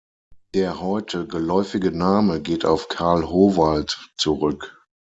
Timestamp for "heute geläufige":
0.81-1.91